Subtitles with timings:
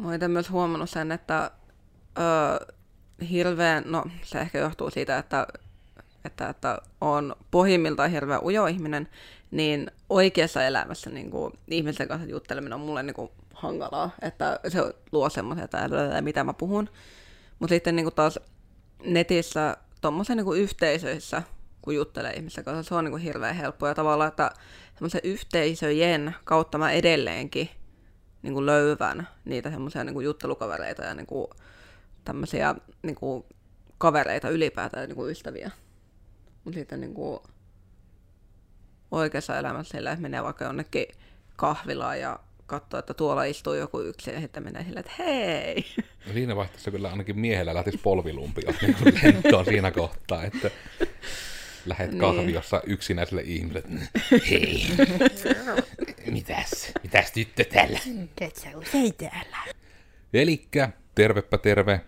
[0.00, 1.50] Mä oon myös huomannut sen, että
[2.18, 2.74] ö,
[3.30, 5.46] hirveän, no se ehkä johtuu siitä, että,
[6.24, 9.08] että, että on pohjimmiltaan hirveän ujo ihminen,
[9.50, 14.78] niin oikeassa elämässä niin kuin, ihmisten kanssa jutteleminen on mulle niin kuin, hankalaa, että se
[15.12, 15.88] luo semmoisen, että
[16.20, 16.88] mitä mä puhun.
[17.58, 18.38] Mutta sitten niin kuin taas
[19.04, 21.42] netissä tuommoisen niin yhteisöissä,
[21.82, 23.88] kun juttelee ihmisten kanssa, se on niin kuin hirveän helppoa.
[23.88, 24.50] Ja tavallaan, että
[24.94, 27.70] semmoisen yhteisöjen kautta mä edelleenkin
[28.42, 31.46] niin kuin löydän niitä semmoisia niin juttelukavereita ja niin kuin
[32.24, 33.44] tämmöisiä niin kuin
[33.98, 35.70] kavereita ylipäätään niin kuin ystäviä.
[36.64, 37.40] Mutta sitten niin kuin
[39.10, 41.06] oikeassa elämässä sillä, että menee vaikka jonnekin
[41.56, 45.84] kahvilaan ja katsoo, että tuolla istuu joku yksin ja sitten menee silleen, että hei.
[46.26, 50.70] No siinä vaiheessa kyllä ainakin miehellä lähtisi polvilumpi niin lentoon siinä kohtaa, että
[51.86, 52.20] lähet niin.
[52.20, 54.08] kahviossa yksinäiselle ihmiselle,
[54.50, 54.86] hei,
[56.30, 57.98] mitäs, mitäs tyttö täällä?
[58.38, 59.56] Tässä usein täällä.
[60.34, 62.00] Elikkä, tervepä terve,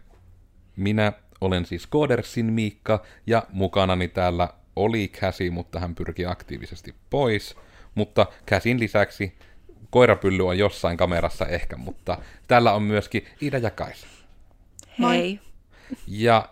[0.77, 7.57] minä olen siis Kodersin Miikka ja mukanani täällä oli Käsi, mutta hän pyrki aktiivisesti pois.
[7.95, 9.39] Mutta Käsin lisäksi
[9.91, 12.18] koirapylly on jossain kamerassa ehkä, mutta
[12.49, 14.07] täällä on myöskin Ida ja Kaisa.
[15.01, 15.41] Hei.
[16.07, 16.49] Ja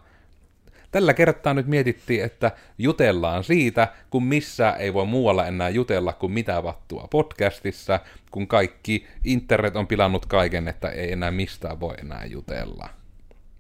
[0.91, 6.33] tällä kertaa nyt mietittiin, että jutellaan siitä, kun missä ei voi muualla enää jutella kuin
[6.33, 12.25] mitä vattua podcastissa, kun kaikki internet on pilannut kaiken, että ei enää mistään voi enää
[12.25, 12.89] jutella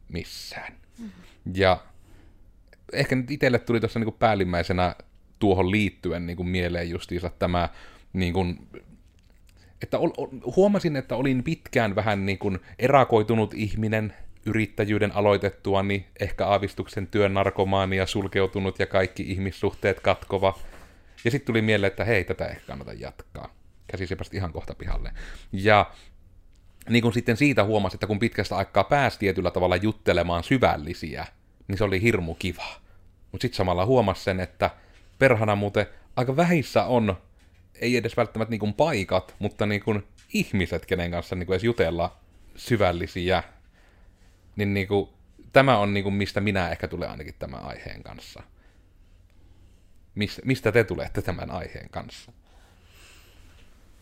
[0.08, 0.72] missään.
[0.98, 1.12] Mm-hmm.
[1.54, 1.80] Ja
[2.92, 4.94] ehkä nyt itselle tuli tuossa niin päällimmäisenä
[5.38, 7.68] tuohon liittyen niin kuin mieleen justiinsa tämä,
[8.12, 8.68] niin kuin,
[9.82, 10.10] että ol,
[10.56, 14.14] huomasin, että olin pitkään vähän niin kuin erakoitunut ihminen
[14.46, 20.58] yrittäjyyden aloitettua, niin ehkä aavistuksen työn narkomaani ja sulkeutunut ja kaikki ihmissuhteet katkova.
[21.24, 23.54] Ja sitten tuli mieleen, että hei, tätä ehkä kannata jatkaa.
[23.86, 25.12] Käsi ihan kohta pihalle.
[25.52, 25.90] Ja
[26.88, 31.26] niin kuin sitten siitä huomasi, että kun pitkästä aikaa pääsi tietyllä tavalla juttelemaan syvällisiä
[31.70, 32.66] niin se oli hirmu kiva.
[33.32, 34.70] Mutta sitten samalla huomasi sen, että
[35.18, 35.86] perhana muuten
[36.16, 37.16] aika vähissä on,
[37.74, 40.02] ei edes välttämättä niinku paikat, mutta niinku
[40.32, 42.16] ihmiset, kenen kanssa niinku edes jutella
[42.56, 43.42] syvällisiä.
[44.60, 45.12] Niin niinku,
[45.52, 48.42] tämä on niinku, mistä minä ehkä tulee ainakin tämän aiheen kanssa.
[50.14, 52.32] Mist, mistä te tulette tämän aiheen kanssa?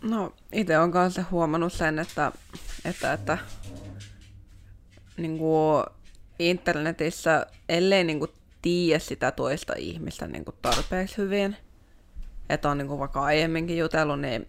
[0.02, 2.32] No, itse olen kanssa huomannut sen, että,
[2.84, 3.38] että, että
[5.16, 5.84] niin kuin
[6.38, 8.30] internetissä, ellei niin kuin
[8.62, 11.56] tiedä sitä toista ihmistä niin kuin tarpeeksi hyvin,
[12.48, 14.46] että on niin kuin vaikka aiemminkin jutellut, niin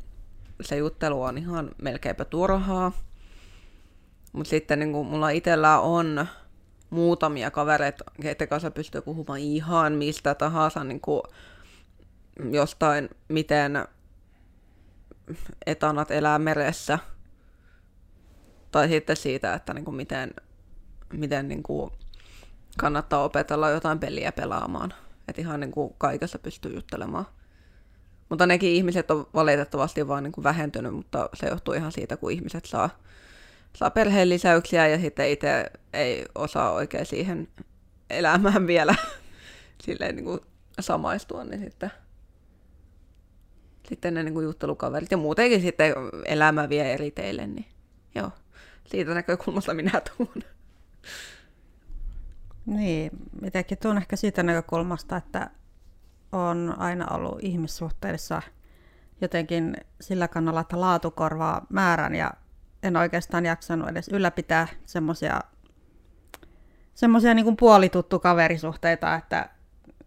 [0.62, 2.92] se juttelu on ihan melkeinpä turhaa.
[4.34, 6.28] Mutta sitten niin kuin mulla itsellä on
[6.90, 11.22] muutamia kavereita, keitä kanssa pystyy puhumaan ihan mistä tahansa niin kuin
[12.52, 13.88] jostain, miten
[15.66, 17.00] etanat elää meressä.
[18.72, 20.34] Tai sitten siitä, että niin kuin miten
[21.14, 21.92] miten niin kuin
[22.78, 24.94] kannattaa opetella jotain peliä pelaamaan.
[25.28, 27.26] Että ihan niin kuin kaikessa pystyy juttelemaan.
[28.30, 32.32] Mutta nekin ihmiset on valitettavasti vaan niin kuin vähentynyt, mutta se johtuu ihan siitä, kun
[32.32, 32.90] ihmiset saa,
[33.80, 37.48] saa perheen lisäyksiä ja sitten itse ei osaa oikein siihen
[38.10, 38.96] elämään vielä
[39.84, 40.40] silleen niin kuin
[40.80, 41.92] samaistua, niin sitten,
[43.90, 45.94] sitten ne niin kuin juttelukaverit ja muutenkin sitten
[46.26, 47.66] elämä vie eri teille, niin
[48.16, 48.32] joo,
[48.86, 50.44] siitä näkökulmasta minä tuun.
[52.66, 53.12] Niin,
[53.42, 55.50] mitenkin tuon ehkä siitä näkökulmasta, että
[56.32, 58.42] on aina ollut ihmissuhteissa
[59.22, 62.34] jotenkin sillä kannalla, että laatu korvaa määrän ja
[62.84, 65.42] en oikeastaan jaksanut edes ylläpitää semmoisia
[67.00, 69.50] semmoisia niin puolituttu kaverisuhteita, että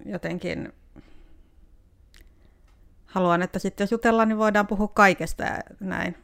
[0.05, 0.73] jotenkin
[3.07, 6.17] haluan, että sitten jos jutellaan, niin voidaan puhua kaikesta ja näin.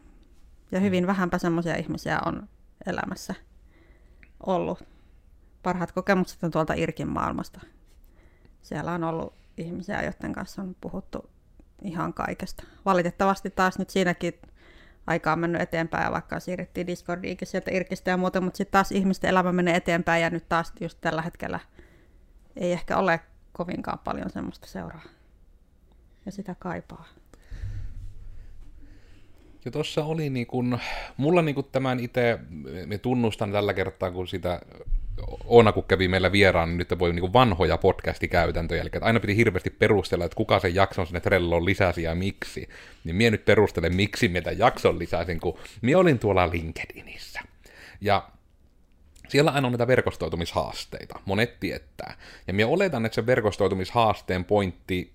[0.73, 2.49] Ja hyvin vähänpä semmoisia ihmisiä on
[2.87, 3.35] elämässä
[4.47, 4.85] ollut.
[5.63, 7.61] Parhaat kokemukset on tuolta Irkin maailmasta.
[8.63, 11.31] Siellä on ollut ihmisiä, joiden kanssa on puhuttu
[11.83, 12.65] ihan kaikesta.
[12.85, 14.35] Valitettavasti taas nyt siinäkin
[15.09, 19.31] aika on mennyt eteenpäin, vaikka siirrettiin Discordiinkin sieltä Irkistä ja muuta, mutta sitten taas ihmisten
[19.31, 21.61] elämä menee eteenpäin ja nyt taas just tällä hetkellä
[22.56, 23.21] ei ehkä ole
[23.53, 25.03] kovinkaan paljon semmoista seuraa.
[26.27, 27.09] Ja sitä kaipaa.
[29.65, 30.79] Ja tuossa oli niin kun,
[31.17, 32.38] mulla niin kun tämän itse,
[32.87, 34.61] me tunnustan tällä kertaa, kun sitä
[35.44, 39.70] Oona kun kävi meillä vieraan, niin nyt voi niin vanhoja podcastikäytäntöjä, eli aina piti hirveästi
[39.70, 42.69] perustella, että kuka sen jakson sinne Trelloon lisäsi ja miksi.
[43.05, 47.41] Niin mie nyt perustelen, miksi mitä jakson lisäsin, kun mie olin tuolla LinkedInissä.
[48.00, 48.29] Ja
[49.29, 52.17] siellä aina on näitä verkostoitumishaasteita, monet tietää.
[52.47, 55.12] Ja minä oletan, että se verkostoitumishaasteen pointti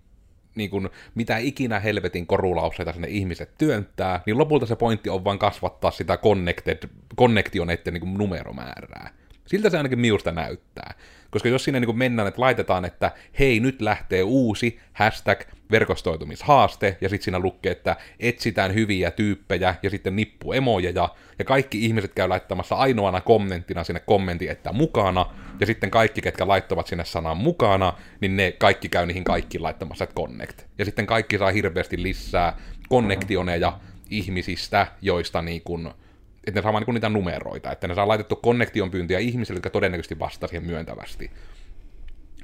[0.55, 5.39] niin kuin, mitä ikinä helvetin korulauseita sinne ihmiset työntää, niin lopulta se pointti on vain
[5.39, 9.22] kasvattaa sitä connected, connectioneiden niin numeromäärää.
[9.45, 10.93] Siltä se ainakin miusta näyttää.
[11.29, 15.41] Koska jos sinne niin mennään, että laitetaan, että hei, nyt lähtee uusi hashtag
[15.71, 21.09] verkostoitumishaaste, ja sitten siinä lukee, että etsitään hyviä tyyppejä, ja sitten nippu emoja, ja,
[21.45, 25.25] kaikki ihmiset käy laittamassa ainoana kommenttina sinne kommentti, että mukana,
[25.59, 30.03] ja sitten kaikki, ketkä laittavat sinne sanan mukana, niin ne kaikki käy niihin kaikki laittamassa,
[30.03, 30.61] että connect.
[30.77, 32.57] Ja sitten kaikki saa hirveästi lisää
[32.89, 33.79] connectioneja
[34.09, 35.93] ihmisistä, joista niin kuin,
[36.47, 40.19] että ne saa niin niitä numeroita, että ne saa laitettu konnektion pyyntiä ihmisille, jotka todennäköisesti
[40.19, 41.31] vastaa siihen myöntävästi.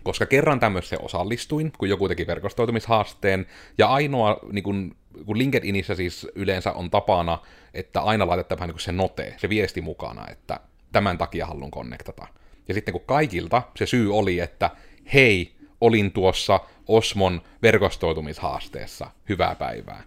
[0.04, 3.46] Koska kerran tämmöiseen osallistuin, kun joku teki verkostoitumishaasteen,
[3.78, 7.38] ja ainoa, niin kun, kun LinkedInissä siis yleensä on tapana,
[7.74, 10.60] että aina laitetaan vähän niin se note, se viesti mukana, että
[10.92, 12.28] tämän takia haluan konnektata.
[12.68, 14.70] Ja sitten kun kaikilta se syy oli, että
[15.14, 20.04] hei, olin tuossa Osmon verkostoitumishaasteessa, hyvää päivää.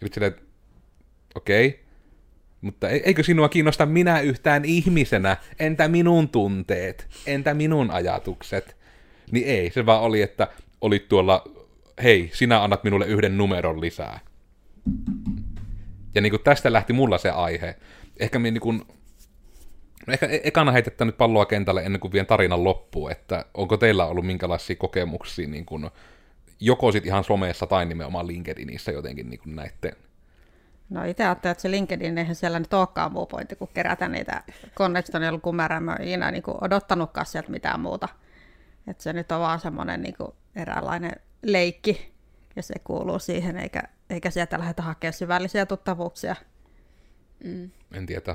[0.00, 0.36] Ja sitten
[1.34, 1.85] okei, okay,
[2.60, 5.36] mutta e- eikö sinua kiinnosta minä yhtään ihmisenä?
[5.58, 7.06] Entä minun tunteet?
[7.26, 8.76] Entä minun ajatukset?
[9.30, 10.48] Niin ei, se vaan oli, että
[10.80, 11.44] olit tuolla,
[12.02, 14.20] hei, sinä annat minulle yhden numeron lisää.
[16.14, 17.76] Ja niin kuin tästä lähti mulla se aihe.
[18.20, 18.82] Ehkä minä niin kuin,
[20.06, 23.76] no ehkä e- ekana heitettä nyt palloa kentälle ennen kuin vien tarinan loppuun, että onko
[23.76, 25.90] teillä ollut minkälaisia kokemuksia niin kuin,
[26.60, 29.96] joko sit ihan somessa tai nimenomaan LinkedInissä jotenkin niin näiden
[30.90, 34.42] No itse ajattelen, että se LinkedIn eihän siellä nyt olekaan muu pointti kuin kerätä niitä
[34.76, 35.80] Connectionin lukumäärää.
[35.80, 38.08] Mä en ikinä niin odottanutkaan sieltä mitään muuta.
[38.86, 40.14] Että se nyt on vaan semmoinen niin
[40.56, 41.12] eräänlainen
[41.42, 42.12] leikki,
[42.56, 46.36] ja se kuuluu siihen, eikä, eikä sieltä lähdetä hakemaan syvällisiä tuttavuuksia.
[47.44, 47.70] Mm.
[47.92, 48.34] En tiedä,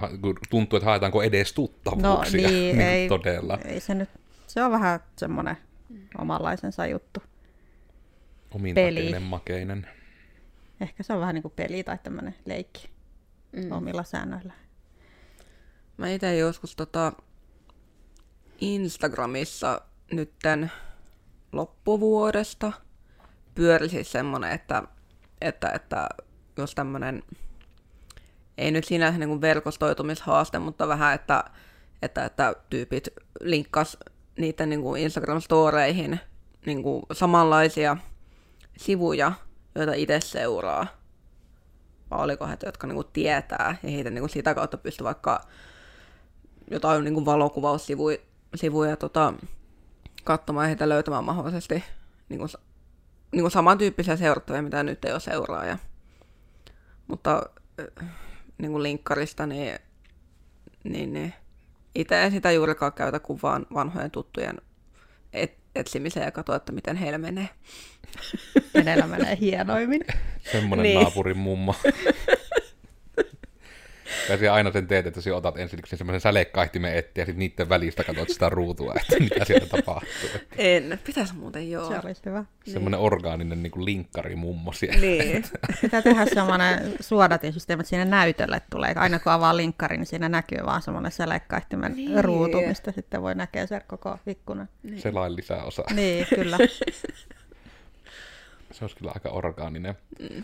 [0.50, 2.42] tuntuu, että haetaanko edes tuttavuuksia.
[2.42, 3.58] No niin, niin ei, todella.
[3.66, 4.10] ei se nyt,
[4.48, 5.58] se on vähän semmoinen
[6.18, 7.24] omanlaisensa juttu.
[8.52, 9.88] Omintakeinen, makeinen.
[10.82, 12.90] Ehkä se on vähän niin kuin peli tai tämmöinen leikki
[13.52, 13.72] mm.
[13.72, 14.54] omilla säännöillä.
[15.98, 17.14] Mä itse joskus tota
[18.62, 19.82] Instagramissa
[20.12, 20.72] nytten
[21.52, 22.72] loppuvuodesta
[23.56, 24.84] pyöri siis semmonen, että,
[25.42, 26.10] että, että
[26.58, 27.24] jos tämmönen,
[28.58, 31.44] ei nyt sinänsä niin kuin verkostoitumishaaste, mutta vähän, että,
[32.02, 33.08] että, että tyypit
[33.42, 33.98] linkkas
[34.38, 36.20] niiden niin kuin Instagram-storeihin
[36.66, 37.98] niin kuin samanlaisia
[38.78, 39.32] sivuja,
[39.76, 40.88] joita itse seuraa.
[42.12, 45.42] Vai oliko he, jotka niinku tietää ja heitä niinku sitä kautta pystyy vaikka
[46.72, 49.34] jotain niinku valokuvaussivuja tota,
[50.24, 51.84] katsomaan ja heitä löytämään mahdollisesti
[52.30, 52.48] niinku,
[53.32, 55.78] niinku samantyyppisiä seurattavia, mitä nyt ei ole seuraaja.
[57.08, 57.42] Mutta
[57.80, 58.10] äh,
[58.58, 59.80] niinku linkkarista, niin,
[60.84, 61.34] niin, niin
[61.96, 64.62] itse en sitä juurikaan käytä kuin vaan vanhojen tuttujen
[65.34, 67.50] et, etsimiseen ja katsoa, että miten heillä menee.
[68.74, 70.02] Kenellä menee hienoimmin.
[70.52, 71.02] Semmoinen niin.
[71.02, 71.76] naapurin mummo.
[74.28, 78.04] Kai aina sen teet, että sinä otat ensin semmoisen sälekkaihtimen etsiä ja sitten niiden välistä
[78.04, 80.30] katsot sitä ruutua, että mitä siellä tapahtuu.
[80.58, 81.88] En, pitäisi muuten joo.
[81.88, 82.46] Se olisi hyvä.
[82.66, 83.06] Semmoinen niin.
[83.06, 85.02] orgaaninen niin kuin linkkari mummo siellä.
[85.02, 85.44] Niin.
[85.82, 88.94] Pitää tehdä semmoinen suodatinsysteemi, että siinä näytölle tulee.
[88.96, 92.24] Aina kun avaa linkkari, niin siinä näkyy vaan semmoinen sälekkaihtimen niin.
[92.24, 94.68] ruutu, mistä sitten voi näkeä se koko ikkuna.
[94.84, 95.02] Niin.
[95.02, 95.84] Selain lisää osa.
[95.94, 96.58] Niin, kyllä.
[98.72, 99.96] se olisi kyllä aika orgaaninen.
[100.20, 100.44] Mm.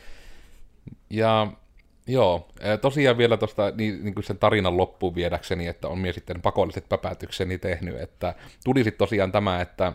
[1.10, 1.48] Ja
[2.07, 2.48] Joo,
[2.81, 7.57] tosiaan vielä tuosta niin, niin sen tarinan loppuun viedäkseni, että on minä sitten pakolliset päpätykseni
[7.57, 9.94] tehnyt, että tuli sitten tosiaan tämä, että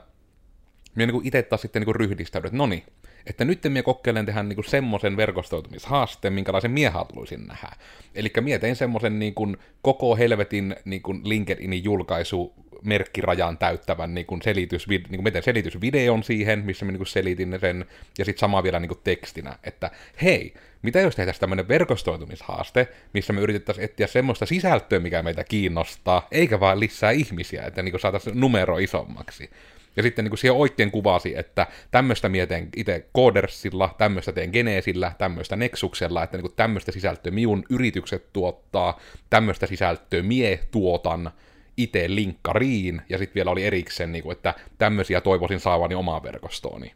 [0.95, 2.83] minä niin itse taas sitten niin ryhdistäydyn, että no niin,
[3.26, 7.69] että nyt minä kokeilen tehdä niin semmoisen verkostoitumishaasteen, minkälaisen minä haluaisin nähdä.
[8.14, 9.35] Eli minä tein semmoisen niin
[9.83, 12.54] koko helvetin niin LinkedInin julkaisu
[12.85, 17.59] merkkirajan täyttävän niin kuin selitys, niin kuin miten selitysvideon siihen, missä mä niin kuin selitin
[17.61, 17.87] sen,
[18.19, 19.91] ja sitten sama vielä niin kuin tekstinä, että
[20.23, 26.29] hei, mitä jos tehtäisiin tämmöinen verkostoitumishaaste, missä me yritettäisiin etsiä semmoista sisältöä, mikä meitä kiinnostaa,
[26.31, 29.51] eikä vaan lisää ihmisiä, että niin saataisiin numero isommaksi.
[29.97, 35.57] Ja sitten niin siihen oikein kuvasi, että tämmöistä mietin itse Codersilla, tämmöistä teen Geneesillä, tämmöistä
[35.57, 41.33] Nexuksella, että niin tämmöistä sisältöä minun yritykset tuottaa, tämmöistä sisältöä mie tuotan
[41.76, 46.95] itse linkkariin, ja sitten vielä oli erikseen, niin kuin, että tämmöisiä toivoisin saavani omaan verkostooni.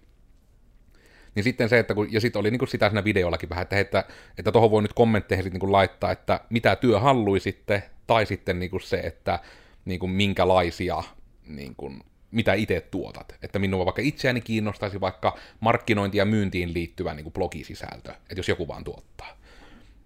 [1.35, 3.79] Niin sitten se, että kun, ja sitten oli niin kuin sitä siinä videollakin vähän, että,
[3.79, 4.05] että,
[4.39, 7.01] että tuohon voi nyt kommentteihin sitten niin laittaa, että mitä työ
[7.41, 9.39] sitten, tai sitten niin kuin se, että
[9.85, 11.03] niin kuin minkälaisia,
[11.47, 13.35] niin kuin, mitä itse tuotat.
[13.43, 18.49] Että minua vaikka itseäni kiinnostaisi vaikka markkinointi- ja myyntiin liittyvä niin kuin blogisisältö, että jos
[18.49, 19.39] joku vaan tuottaa.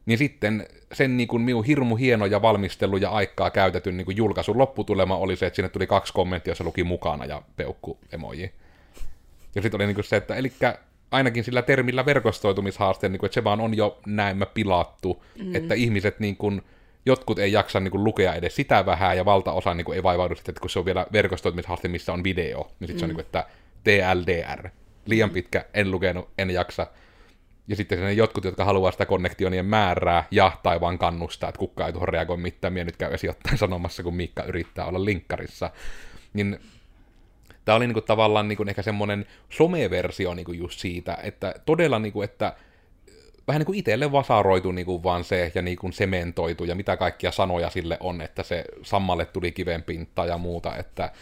[0.07, 4.17] Niin sitten sen niin kuin minun hirmu hieno ja valmistelu ja aikaa käytetyn niin kuin
[4.17, 8.53] julkaisun lopputulema oli se, että sinne tuli kaksi kommenttia, se luki mukana ja peukku emoji.
[9.55, 10.79] Ja sitten oli niin kuin se, että elikkä
[11.11, 15.55] ainakin sillä termillä verkostoitumishaaste, niin kuin, että se vaan on jo näemmä pilattu, mm.
[15.55, 16.63] että ihmiset niin kuin,
[17.07, 20.35] jotkut ei jaksa niin kuin, lukea edes sitä vähän, ja valtaosa niin kuin, ei vaivaudu
[20.35, 22.99] sitten, että kun se on vielä verkostoitumishaaste, missä on video, niin sitten mm.
[22.99, 23.17] se on mm.
[23.17, 23.47] niin kuin, että
[23.85, 24.71] TLDR,
[25.07, 26.87] liian pitkä, en lukenut, en jaksa.
[27.71, 31.87] Ja sitten ne jotkut, jotka haluaa sitä konnektionien määrää ja tai vaan kannustaa, että kukaan
[31.87, 35.71] ei tuohon reagoi mitään, minä nyt käy jotain sanomassa, kun Miikka yrittää olla linkkarissa.
[36.33, 36.59] Niin
[37.65, 42.57] tämä oli niinku tavallaan niinku ehkä semmoinen someversio niinku just siitä, että todella niinku, että
[43.49, 47.31] vähän niin kuin itselle vasaroitu niin kuin vaan se ja niin sementoitu ja mitä kaikkia
[47.31, 51.13] sanoja sille on, että se sammalle tuli kiven pinta ja muuta, että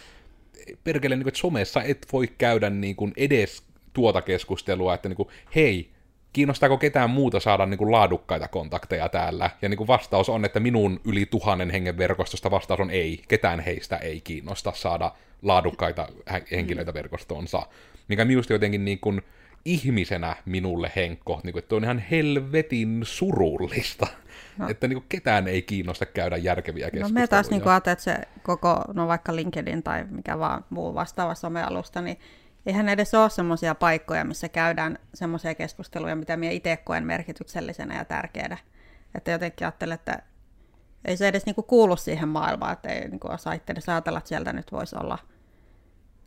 [0.85, 3.63] perkele, niin kuin, että somessa et voi käydä niin edes
[3.93, 5.91] tuota keskustelua, että niin kuin, hei,
[6.33, 9.51] kiinnostaako ketään muuta saada niin kuin laadukkaita kontakteja täällä?
[9.63, 13.23] Ja niin kuin vastaus on, että minun yli tuhannen hengen verkostosta vastaus on ei.
[13.29, 16.09] Ketään heistä ei kiinnosta saada laadukkaita
[16.51, 17.63] henkilöitä verkostoonsa.
[18.09, 19.23] Mikä minusta jotenkin niin kuin
[19.65, 24.07] ihmisenä minulle henkko, niin kuin, että on ihan helvetin surullista.
[24.59, 24.69] No.
[24.69, 27.21] Että niin kuin, ketään ei kiinnosta käydä järkeviä keskusteluja.
[27.21, 30.95] No me taas niin ajattelin, että se koko, no vaikka LinkedIn tai mikä vaan muu
[30.95, 32.19] vastaava somealusta, niin
[32.67, 38.05] eihän edes ole semmoisia paikkoja, missä käydään semmoisia keskusteluja, mitä minä itse koen merkityksellisenä ja
[38.05, 38.57] tärkeänä.
[39.15, 40.23] Että jotenkin ajattelen, että
[41.05, 44.29] ei se edes niinku kuulu siihen maailmaan, että ei niinku osaa itse edes ajatella, että
[44.29, 45.19] sieltä nyt voisi olla,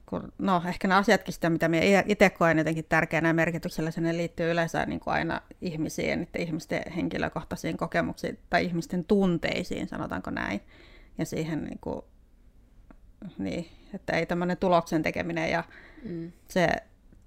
[0.05, 4.17] kun, no ehkä ne asiatkin sitä, mitä minä itse koen jotenkin tärkeänä ja merkityksellisenä, ne
[4.17, 10.61] liittyy yleensä niinku aina ihmisiin ja niiden ihmisten henkilökohtaisiin kokemuksiin tai ihmisten tunteisiin, sanotaanko näin.
[11.17, 12.05] Ja siihen niinku,
[13.37, 15.63] niin, että ei tämmöinen tuloksen tekeminen ja
[16.03, 16.31] mm.
[16.47, 16.69] se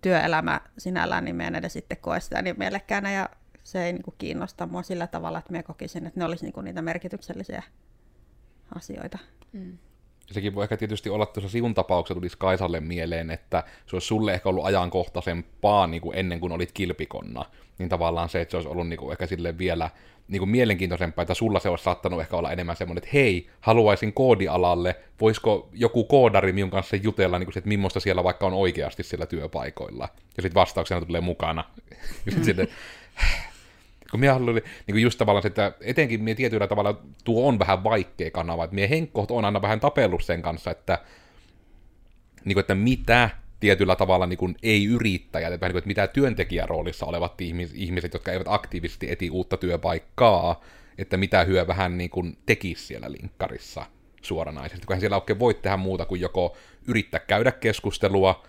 [0.01, 3.29] työelämä sinällään, niin meidän edes sitten koe sitä niin mielekkäänä ja
[3.63, 6.53] se ei niin kuin, kiinnosta mua sillä tavalla, että me kokisin, että ne olisi niin
[6.53, 7.63] kuin, niitä merkityksellisiä
[8.75, 9.19] asioita.
[9.53, 9.79] Mm.
[10.31, 14.35] Sekin voi ehkä tietysti olla tuossa sinun tapauksessa tulisi Kaisalle mieleen, että se olisi sulle
[14.35, 17.45] ehkä ollut ajankohtaisempaa niin kuin ennen kuin olit kilpikonna.
[17.79, 19.91] Niin tavallaan se, että se olisi ollut niin kuin ehkä sille vielä
[20.29, 24.13] niin kuin mielenkiintoisempaa, että sulla se olisi saattanut ehkä olla enemmän semmoinen, että hei, haluaisin
[24.13, 29.03] koodialalle, voisiko joku koodari minun kanssa jutella, niin kuin, että millaista siellä vaikka on oikeasti
[29.03, 30.09] siellä työpaikoilla.
[30.37, 31.65] Ja sitten vastauksena tulee mukana.
[32.37, 32.45] Mm.
[32.45, 32.69] sitten,
[34.11, 37.85] kun minä haluan, niin kuin just tavallaan että etenkin minä tietyllä tavalla tuo on vähän
[37.85, 40.99] vaikea kanava, että minä henkkoht on aina vähän tapellut sen kanssa, että,
[42.45, 43.31] niin kuin, että mitä
[43.61, 47.41] tietyllä tavalla niin ei-yrittäjät, että, niin kuin, että mitä työntekijäroolissa olevat
[47.75, 50.61] ihmiset, jotka eivät aktiivisesti eti uutta työpaikkaa,
[50.99, 53.87] että mitä hyö vähän niin kuin tekisi siellä linkkarissa
[54.23, 56.57] suoranaisesti, kun siellä oikein voi tehdä muuta kuin joko
[56.89, 58.43] yrittää käydä keskustelua,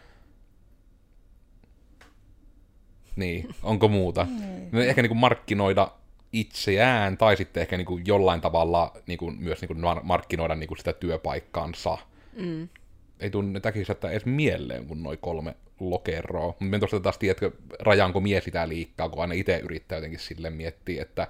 [3.16, 4.28] niin, onko muuta?
[4.72, 5.92] No, ehkä niin kuin markkinoida
[6.34, 10.68] itseään, tai sitten ehkä niin kuin jollain tavalla niin kuin myös niin kuin markkinoida niin
[10.68, 11.98] kuin sitä työpaikkaansa.
[12.38, 12.70] Mm
[13.20, 16.56] ei tunne että edes mieleen, kun noin kolme lokeroa.
[16.60, 20.20] Mutta en tuosta taas tiedä, että rajaanko mies sitä liikkaa, kun aina itse yrittää jotenkin
[20.20, 21.28] sille miettiä, että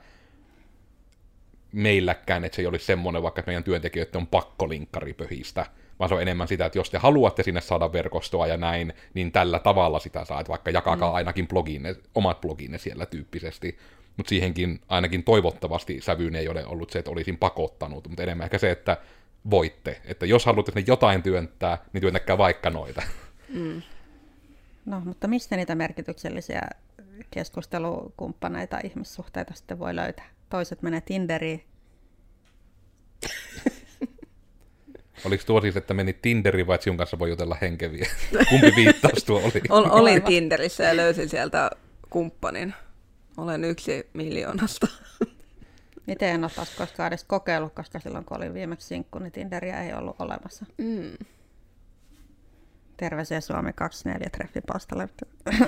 [1.72, 5.66] meilläkään, että se ei olisi semmoinen, vaikka meidän työntekijöiden on pakko linkkaripöhistä,
[6.00, 9.32] vaan se on enemmän sitä, että jos te haluatte sinne saada verkostoa ja näin, niin
[9.32, 11.16] tällä tavalla sitä saa, että vaikka jakakaa mm.
[11.16, 13.78] ainakin bloginne, omat bloginne siellä tyyppisesti.
[14.18, 18.58] Mutta siihenkin ainakin toivottavasti sävyyn ei ole ollut se, että olisin pakottanut, mutta enemmän ehkä
[18.58, 18.98] se, että
[19.50, 20.02] voitte.
[20.06, 23.02] Että jos haluatte sinne jotain työntää, niin työntäkää vaikka noita.
[23.50, 23.82] Mm.
[24.86, 26.62] No, mutta mistä niitä merkityksellisiä
[27.32, 30.26] keskustelukumppaneita, ihmissuhteita sitten voi löytää?
[30.50, 31.64] Toiset menee Tinderiin.
[35.26, 38.10] Oliko tuo siis, että meni Tinderiin vai että sinun kanssa voi jutella henkeviä?
[38.50, 39.62] Kumpi viittaus tuo oli?
[39.70, 41.72] Ol, olin Tinderissä ja löysin sieltä
[42.10, 42.74] kumppanin.
[43.38, 44.88] Olen yksi miljoonasta.
[46.08, 49.94] Miten en ole koskaan edes kokeillut, koska silloin kun olin viimeksi sinkku, niin Tinderiä ei
[49.94, 50.66] ollut olemassa.
[50.78, 51.26] Mm.
[52.98, 55.10] Terveisiä Suomi 24 treffipalstalle.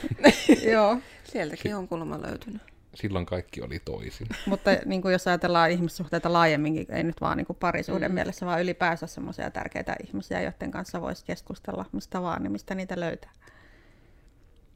[0.71, 0.97] Joo.
[1.23, 2.61] Sieltäkin on kuulemma löytynyt.
[2.97, 4.27] Silloin kaikki oli toisin.
[4.45, 8.15] Mutta niin kuin jos ajatellaan ihmissuhteita laajemminkin, ei nyt vaan niin kuin parisuuden mm.
[8.15, 12.99] mielessä, vaan ylipäänsä semmoisia tärkeitä ihmisiä, joiden kanssa voisi keskustella mistä vaan, niin mistä niitä
[12.99, 13.31] löytää.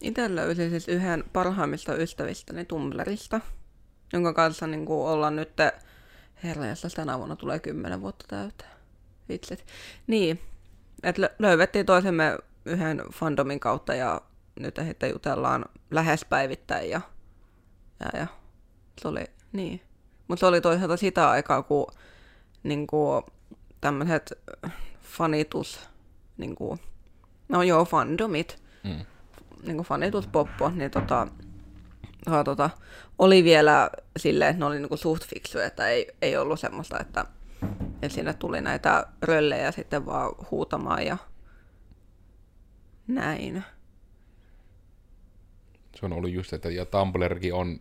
[0.01, 3.41] Itse löysin siis yhden parhaimmista ystävistäni Tumblrista
[4.13, 5.51] jonka kanssa niin kuin ollaan nyt,
[6.43, 6.63] herra
[6.95, 8.71] tänä vuonna tulee kymmenen vuotta täyteen.
[9.29, 9.57] Itse.
[10.07, 10.39] Niin,
[11.03, 14.21] että löydettiin toisemme yhden fandomin kautta ja
[14.59, 17.01] nyt sitten jutellaan lähes päivittäin ja,
[18.01, 18.27] ja, ja
[19.01, 19.81] se oli, niin.
[20.27, 21.87] Mutta se oli toisaalta sitä aikaa, kun
[22.63, 23.23] niin kuin,
[23.81, 24.33] tämmöiset
[25.01, 25.89] fanitus,
[26.37, 26.79] niin kuin,
[27.49, 29.05] no joo, fandomit, mm.
[29.63, 31.27] niin kuin fanituspoppo, niin tota,
[32.27, 32.69] ha, tota,
[33.19, 37.25] oli vielä silleen, että ne oli niinku suht fiksuja, että ei, ei ollut semmoista, että,
[38.01, 41.17] että sinne tuli näitä röllejä sitten vaan huutamaan ja
[43.07, 43.63] näin.
[45.95, 47.79] Se on ollut just, että ja Tumblrkin on,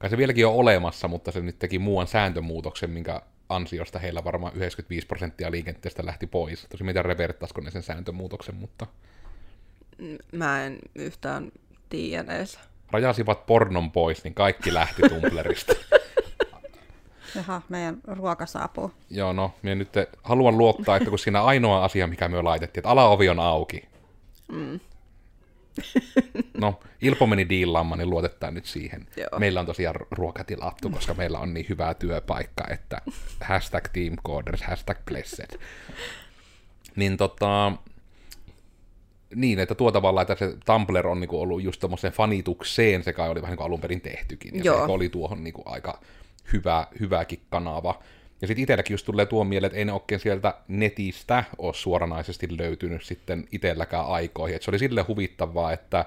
[0.00, 4.52] kai se vieläkin on olemassa, mutta se nyt teki muuan sääntömuutoksen, minkä ansiosta heillä varmaan
[4.56, 6.66] 95 prosenttia liikenteestä lähti pois.
[6.70, 8.86] Tosi mitä reverttaisiko ne sen sääntömuutoksen, mutta
[10.32, 11.52] Mä en yhtään
[11.88, 12.58] tiedä edes.
[12.90, 15.72] rajasivat pornon pois, niin kaikki lähti Tumblrista.
[17.36, 18.92] Jaha, meidän ruoka saapuu.
[19.10, 19.88] Joo, no, minä nyt
[20.22, 23.82] haluan luottaa, että kun siinä ainoa asia, mikä me laitettiin, että alaovi on auki.
[24.52, 24.80] Mm.
[26.60, 29.06] No, Ilpo meni diillaamaan, niin luotetaan nyt siihen.
[29.16, 29.38] Joo.
[29.38, 33.00] Meillä on tosiaan ruoka tilattu, koska meillä on niin hyvä työpaikka, että
[33.40, 35.60] hashtag teamcoders, hashtag blessed.
[36.96, 37.72] Niin tota,
[39.34, 43.30] niin, että tuo tavalla, että se Tumblr on niinku ollut just tommoseen fanitukseen, se kai
[43.30, 44.86] oli vähän niin kuin alun perin tehtykin, ja Joo.
[44.86, 46.00] se oli tuohon niinku aika
[46.52, 48.02] hyvä, hyväkin kanava.
[48.40, 52.58] Ja sitten itselläkin just tulee tuo mieleen, että ei ne oikein sieltä netistä ole suoranaisesti
[52.58, 54.56] löytynyt sitten itselläkään aikoihin.
[54.56, 56.04] Et se oli sille huvittavaa, että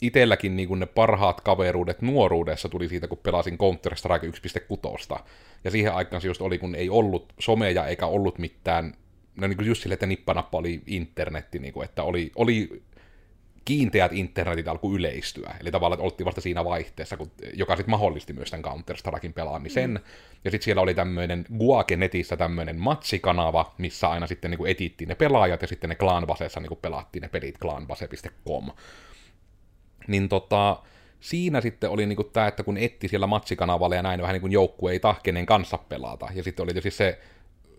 [0.00, 4.26] itselläkin niin ne parhaat kaveruudet nuoruudessa tuli siitä, kun pelasin Counter-Strike
[5.16, 5.18] 1.6.
[5.64, 8.94] Ja siihen aikaan se just oli, kun ei ollut someja eikä ollut mitään,
[9.36, 12.82] no niin just sille, että nippanappa oli internetti, niin kuin, että oli, oli
[13.66, 15.54] kiinteät internetit alkoi yleistyä.
[15.60, 19.90] Eli tavallaan, oltiin vasta siinä vaihteessa, kun, joka sitten mahdollisti myös tämän Counter-Strikein pelaamisen.
[19.90, 19.98] Mm.
[20.44, 25.14] Ja sitten siellä oli tämmöinen Guake netissä tämmöinen matsikanava, missä aina sitten niin etittiin ne
[25.14, 28.70] pelaajat, ja sitten ne Clanbasessa niin pelattiin ne pelit clanbase.com
[30.08, 30.82] niin tota,
[31.20, 34.52] siinä sitten oli niinku tämä, että kun etti siellä matsikanavalla ja näin vähän niin kuin
[34.52, 36.28] joukkueita, kenen kanssa pelata.
[36.34, 37.18] Ja sitten oli tietysti se,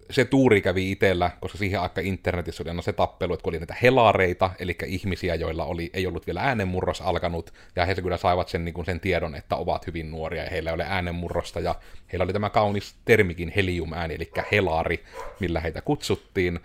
[0.09, 3.59] se tuuri kävi itsellä, koska siihen aikaan internetissä oli aina se tappelu, että kun oli
[3.59, 8.47] näitä helareita, eli ihmisiä, joilla oli, ei ollut vielä äänenmurros alkanut, ja he kyllä saivat
[8.47, 11.75] sen, niin kuin sen tiedon, että ovat hyvin nuoria, ja heillä ei ole äänenmurrosta, ja
[12.11, 15.03] heillä oli tämä kaunis termikin helium-ääni, eli helari,
[15.39, 16.59] millä heitä kutsuttiin.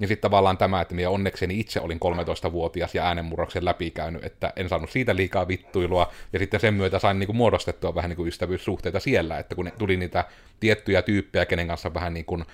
[0.00, 2.00] Ja sitten tavallaan tämä, että minä onnekseni itse olin
[2.48, 7.18] 13-vuotias ja äänenmurroksen läpikäynyt, että en saanut siitä liikaa vittuilua, ja sitten sen myötä sain
[7.18, 10.24] niin kuin muodostettua vähän niin kuin ystävyyssuhteita siellä, että kun tuli niitä
[10.60, 12.44] tiettyjä tyyppejä, kenen kanssa vähän niin kuin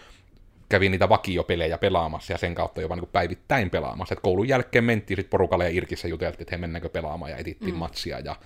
[0.73, 4.13] kävin niitä vakiopelejä pelaamassa ja sen kautta jopa niin kuin päivittäin pelaamassa.
[4.13, 7.75] Et koulun jälkeen mentiin sitten porukalle ja Irkissä juteltiin, että he mennäänkö pelaamaan ja etittiin
[7.75, 7.79] mm.
[7.79, 8.37] matsia ja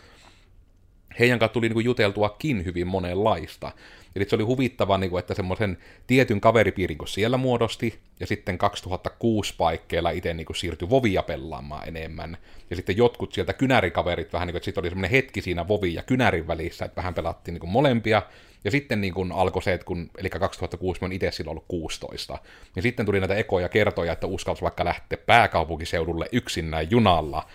[1.18, 3.72] heidän kanssa tuli niin kuin juteltuakin hyvin monenlaista.
[4.16, 8.58] Eli se oli huvittava, niin kuin, että semmoisen tietyn kaveripiirin, kun siellä muodosti, ja sitten
[8.58, 12.36] 2006 paikkeilla itse niin kuin siirtyi Vovia pelaamaan enemmän.
[12.70, 15.94] Ja sitten jotkut sieltä kynärikaverit vähän niin kuin, että sitten oli semmoinen hetki siinä Vovin
[15.94, 18.22] ja kynärin välissä, että vähän pelattiin niin kuin molempia.
[18.64, 22.38] Ja sitten niin kuin alkoi se, että kun, eli 2006 mä itse silloin ollut 16,
[22.74, 27.46] niin sitten tuli näitä ekoja kertoja, että uskalsi vaikka lähteä pääkaupunkiseudulle yksinään junalla,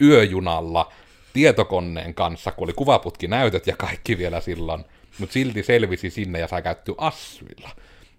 [0.00, 0.92] yöjunalla,
[1.32, 4.84] tietokoneen kanssa, kun oli kuvaputkinäytöt ja kaikki vielä silloin,
[5.18, 7.70] mutta silti selvisi sinne ja sai käyttyä assuilla.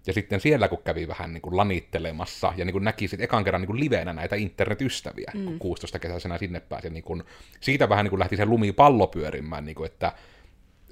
[0.08, 3.44] Ja sitten siellä, kun kävi vähän niin kuin lanittelemassa ja niin kuin näki sitten ekan
[3.44, 5.46] kerran niin kuin livenä näitä internetystäviä, mm.
[5.46, 7.24] kun 16 kesäisenä sinne pääsi, niin kuin,
[7.60, 10.12] siitä vähän niin kuin lähti se lumipallo pyörimään, niin kuin, että,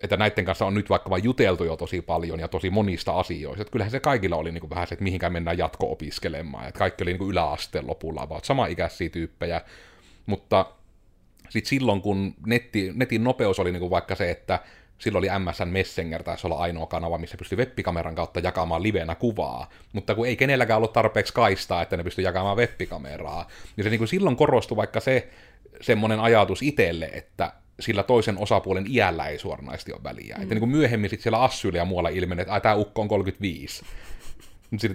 [0.04, 3.62] että näiden kanssa on nyt vaikka vain juteltu jo tosi paljon ja tosi monista asioista.
[3.62, 6.68] Että kyllähän se kaikilla oli niin kuin vähän se, että mihinkään mennään jatko-opiskelemaan.
[6.68, 9.62] Että kaikki oli niin kuin yläasteen lopulla, about sama-ikäisiä tyyppejä.
[10.26, 10.66] Mutta
[11.50, 14.60] sitten silloin, kun netti, netin nopeus oli niin kuin vaikka se, että
[15.00, 19.70] silloin oli MSN Messenger, taisi olla ainoa kanava, missä pystyi webbikameran kautta jakamaan livenä kuvaa,
[19.94, 23.98] mutta kun ei kenelläkään ollut tarpeeksi kaistaa, että ne pystyi jakamaan webbikameraa, niin se niin
[23.98, 25.30] kuin silloin korostui vaikka se
[25.82, 30.36] semmoinen ajatus itselle, että sillä toisen osapuolen iällä ei suoranaisesti ole väliä.
[30.36, 30.44] Mm.
[30.44, 33.86] Että niin kuin myöhemmin sitten siellä Assyillä ja muualla ilmeni, että tämä ukko on 35.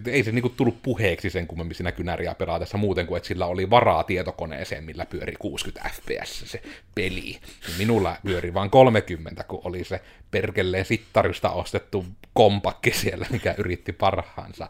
[0.06, 3.70] Ei se niinku tullut puheeksi sen kummemmin siinä kynäriä pelaatessa muuten kuin, että sillä oli
[3.70, 6.62] varaa tietokoneeseen, millä pyöri 60 fps se
[6.94, 7.38] peli.
[7.68, 13.92] Ja minulla pyöri vain 30, kun oli se perkeleen sittarista ostettu kompakki siellä, mikä yritti
[13.92, 14.68] parhaansa.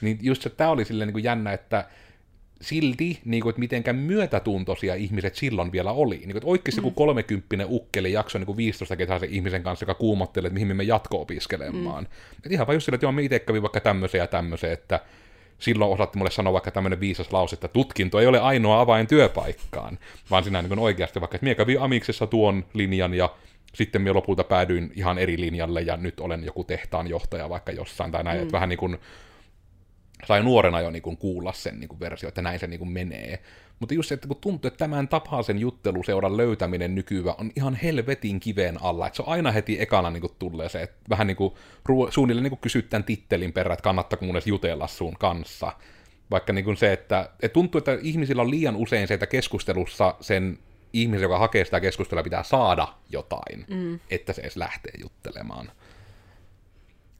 [0.00, 1.84] Niin just se, tämä oli silleen niin jännä, että
[2.64, 6.16] silti, niin kuin, että mitenkään myötätuntoisia ihmiset silloin vielä oli.
[6.16, 6.86] Niin kuin, että oikeasti mm.
[6.86, 10.84] joku kolmekymppinen ukkeli jakso niin 15 kesäisen ihmisen kanssa, joka kuumottelee, että mihin me me
[10.84, 12.04] jatko-opiskelemaan.
[12.04, 12.10] Mm.
[12.46, 15.00] Et ihan vaan just sillä, että joo, me itse kävin vaikka tämmöisen ja tämmöisen, että
[15.58, 19.98] silloin osatti mulle sanoa vaikka tämmöinen viisas lause, että tutkinto ei ole ainoa avain työpaikkaan,
[20.30, 23.30] vaan sinä niin oikeasti vaikka, että minä kävin Amiksessa tuon linjan ja
[23.74, 28.12] sitten minä lopulta päädyin ihan eri linjalle ja nyt olen joku tehtaan johtaja vaikka jossain
[28.12, 28.42] tai näin, mm.
[28.42, 28.98] että vähän niin kuin
[30.26, 32.90] sai nuorena jo niin kuin kuulla sen niin kuin versio, että näin se niin kuin
[32.90, 33.38] menee.
[33.80, 38.40] Mutta just se, että kun tuntuu, että tämän tapaisen jutteluseuran löytäminen nykyään on ihan helvetin
[38.40, 41.36] kiveen alla, että se on aina heti ekana niin kuin tulee se, että vähän niin
[41.36, 41.54] kuin
[41.88, 45.72] ruo- suunnilleen niin kuin kysyt tämän tittelin perään, että kannattaako mun edes jutella sun kanssa.
[46.30, 50.14] Vaikka niin kuin se, että, että tuntuu, että ihmisillä on liian usein se, että keskustelussa
[50.20, 50.58] sen
[50.92, 54.00] ihmisen, joka hakee sitä keskustelua, pitää saada jotain, mm.
[54.10, 55.72] että se edes lähtee juttelemaan.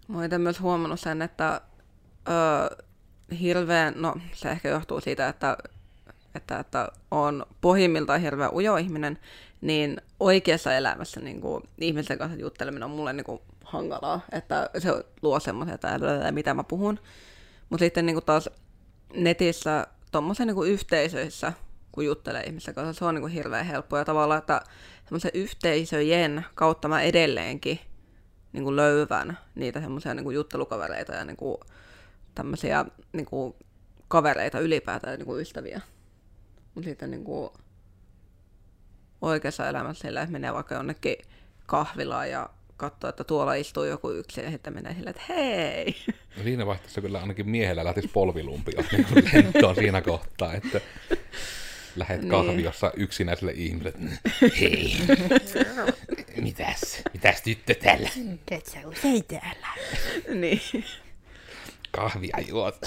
[0.09, 1.61] Mä oon myös huomannut sen, että
[2.29, 2.85] ö,
[3.41, 5.57] hirveän, no se ehkä johtuu siitä, että,
[6.35, 9.19] että, että on pohjimmiltaan hirveän ujo ihminen,
[9.61, 15.05] niin oikeassa elämässä niin kuin, ihmisten kanssa jutteleminen on mulle niin kuin, hankalaa, että se
[15.23, 15.99] luo semmoisia, että
[16.33, 16.99] mitä mä puhun.
[17.71, 18.51] Mutta sitten niin kuin taas
[19.15, 21.53] netissä tuommoisen niin yhteisöissä,
[21.93, 23.99] kun juttelee ihmisten kanssa, se on niin kuin hirveän helppoa.
[23.99, 24.61] Ja tavallaan, että
[25.05, 27.81] semmoisen yhteisöjen kautta mä edelleenkin
[28.53, 28.77] niin kuin
[29.55, 31.59] niitä semmoisia niin juttelukavereita ja niin kuin
[32.35, 33.55] tämmöisiä niin kuin
[34.09, 35.81] kavereita ylipäätään, niin kuin ystäviä.
[36.75, 37.51] Mutta sitten niin kuin
[39.23, 41.17] oikeassa elämässä sillä, että menee vaikka jonnekin
[41.67, 45.97] kahvilaan ja katsoo, että tuolla istuu joku yksi ja sitten menee silleen, että hei.
[46.37, 50.81] No siinä vaiheessa kyllä ainakin miehellä lähtisi polvilumpi niin lentoon siinä kohtaa, että
[51.97, 52.31] lähet niin.
[52.31, 54.19] kahviossa yksinäiselle ihmiselle.
[54.61, 54.97] Hei,
[56.37, 58.11] mitäs, mitäs tyttö täällä?
[58.51, 59.67] Et sä usein täällä.
[60.41, 60.85] niin.
[61.97, 62.79] Kahvia juot.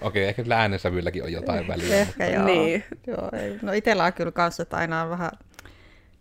[0.00, 1.96] Okei, ehkä sillä äänensävylläkin on jotain väliä.
[1.96, 2.34] Ehkä mutta...
[2.34, 2.44] joo.
[2.44, 2.84] Niin.
[3.06, 3.58] joo ei.
[3.62, 5.30] No itsellä on kyllä kanssa, että aina on vähän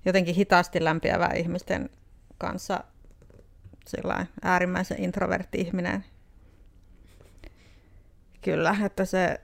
[0.06, 1.90] jotenkin hitaasti lämpiävää ihmisten
[2.38, 2.84] kanssa
[3.88, 6.06] sillä äärimmäisen introvertti ihminen.
[8.42, 9.42] Kyllä, että se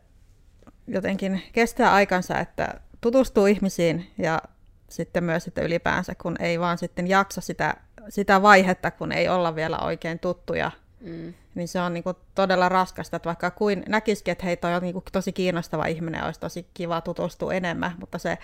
[0.87, 4.41] jotenkin kestää aikansa, että tutustuu ihmisiin ja
[4.89, 7.75] sitten myös että ylipäänsä, kun ei vaan sitten jaksa sitä,
[8.09, 11.33] sitä vaihetta, kun ei olla vielä oikein tuttuja, mm.
[11.55, 14.81] niin se on niin kuin todella raskasta, että vaikka kuin näkisikin, että hei, toi on
[14.81, 18.37] niin kuin tosi kiinnostava ihminen, olisi tosi kiva tutustua enemmän, mutta se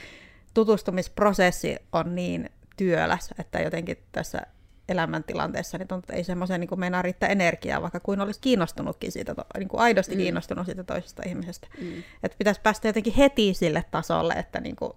[0.53, 4.41] tutustumisprosessi on niin työläs, että jotenkin tässä
[4.89, 9.35] elämäntilanteessa niin tuntuu, että ei semmoiseen niin meinaa riittää energiaa, vaikka kuin olisi kiinnostunutkin siitä,
[9.57, 10.21] niin kuin aidosti mm.
[10.21, 11.67] kiinnostunut siitä toisesta ihmisestä.
[11.81, 12.03] Mm.
[12.23, 14.93] Että pitäisi päästä jotenkin heti sille tasolle, että niin kuin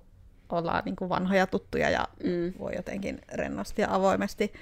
[0.52, 2.52] ollaan niin kuin vanhoja tuttuja ja mm.
[2.58, 4.52] voi jotenkin rennosti ja avoimesti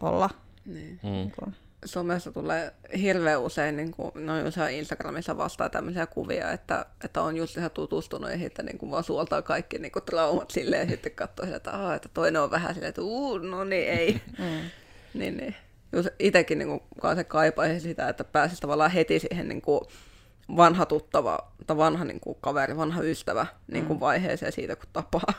[0.00, 0.30] olla.
[0.66, 1.00] Niin.
[1.02, 1.10] Mm.
[1.10, 1.54] Niin kuin
[1.84, 7.36] somessa tulee hirveän usein, niin kuin, no jossain Instagramissa vastaa tämmöisiä kuvia, että, että on
[7.36, 10.90] just ihan tutustunut ja sitten niin kuin vaan suoltaa kaikki niin kuin traumat silleen ja
[10.90, 14.20] sitten katsoo että, aha, että toinen on vähän silleen, että uu, no niin ei.
[14.38, 14.70] Mm.
[15.14, 15.54] niin, niin.
[16.18, 19.80] Itsekin niin kuin, se kaipaisi sitä, että pääsisi tavallaan heti siihen niin kuin,
[20.56, 24.00] vanha tuttava, tai vanha niin kuin, kaveri, vanha ystävä niin kuin, mm.
[24.00, 25.34] vaiheeseen siitä, kun tapaa.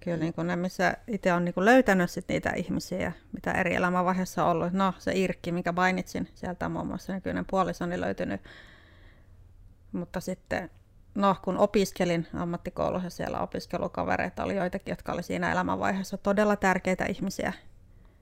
[0.00, 3.74] Kyllä niin kuin ne, missä itse on niin kuin löytänyt sit niitä ihmisiä, mitä eri
[3.74, 4.72] elämänvaiheessa on ollut.
[4.72, 8.40] No se Irkki, mikä mainitsin, sieltä on muun muassa nykyinen puolisoni löytynyt.
[9.92, 10.70] Mutta sitten,
[11.14, 17.52] no kun opiskelin ammattikoulussa, siellä opiskelukavereita oli joitakin, jotka oli siinä elämänvaiheessa todella tärkeitä ihmisiä.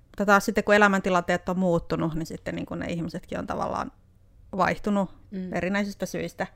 [0.06, 3.92] Mutta taas sitten kun elämäntilanteet on muuttunut, niin sitten niin kuin ne ihmisetkin on tavallaan
[4.56, 5.52] vaihtunut mm.
[5.52, 6.46] erinäisistä syistä.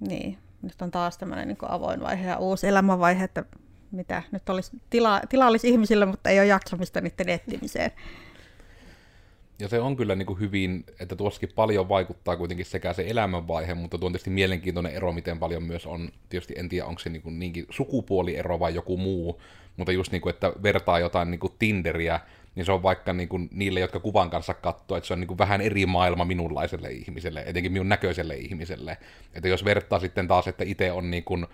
[0.00, 3.44] Niin, nyt on taas tämmöinen niin avoin vaihe ja uusi elämänvaihe, että
[3.90, 7.90] mitä nyt olisi tila, tila olisi ihmisille, mutta ei ole jaksamista niiden etsimiseen.
[9.58, 13.74] Ja se on kyllä niin kuin hyvin, että tuossakin paljon vaikuttaa kuitenkin sekä se elämänvaihe,
[13.74, 17.10] mutta tuo on tietysti mielenkiintoinen ero, miten paljon myös on, tietysti en tiedä, onko se
[17.10, 19.40] niin kuin niinkin sukupuoliero vai joku muu,
[19.76, 22.20] mutta just niin kuin, että vertaa jotain niin kuin Tinderiä
[22.54, 25.28] niin se on vaikka niin kuin niille, jotka kuvan kanssa katsoo, että se on niin
[25.28, 28.96] kuin vähän eri maailma minunlaiselle ihmiselle, etenkin minun näköiselle ihmiselle.
[29.34, 31.46] Että jos vertaa sitten taas, että itse on niin kuin,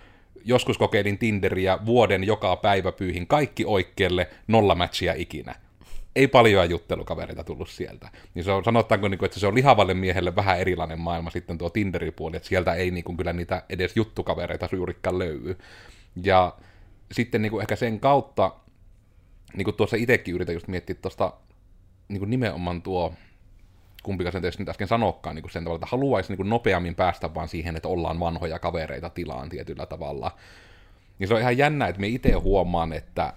[0.44, 5.54] joskus kokeilin Tinderiä vuoden joka päivä pyyhin kaikki oikealle, nolla matchia ikinä.
[6.16, 8.08] Ei paljon juttelukavereita tullut sieltä.
[8.34, 11.58] Niin se on, sanotaanko, niin kuin, että se on lihavalle miehelle vähän erilainen maailma sitten
[11.58, 15.58] tuo Tinderin puoli, että sieltä ei niin kuin, kyllä niitä edes juttukavereita juurikaan löydy.
[16.22, 16.54] Ja
[17.12, 18.52] sitten niin kuin ehkä sen kautta
[19.56, 21.32] niin kuin tuossa itsekin yritän just miettiä tuosta
[22.08, 23.14] niin nimenomaan tuo,
[24.02, 27.48] kumpikaan sen nyt äsken sanokkaan, niin kuin sen tavalla, että haluaisi niin nopeammin päästä vaan
[27.48, 30.36] siihen, että ollaan vanhoja kavereita tilaan tietyllä tavalla.
[31.18, 33.32] Niin se on ihan jännä, että me itse huomaan, että